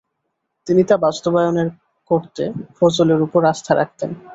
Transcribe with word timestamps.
তিনি 0.67 0.81
তা 0.83 0.95
বাস্তবায়ন 0.97 1.57
করতে 2.11 2.43
ফজলের 2.77 3.19
উপর 3.27 3.41
আস্থা 3.51 3.73
রাখতেন। 3.75 4.09